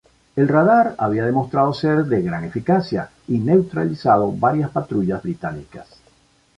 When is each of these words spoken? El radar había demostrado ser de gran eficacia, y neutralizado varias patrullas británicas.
El 0.35 0.47
radar 0.47 0.95
había 0.97 1.23
demostrado 1.27 1.75
ser 1.75 2.05
de 2.05 2.23
gran 2.23 2.43
eficacia, 2.43 3.11
y 3.27 3.37
neutralizado 3.37 4.31
varias 4.31 4.71
patrullas 4.71 5.21
británicas. 5.21 5.87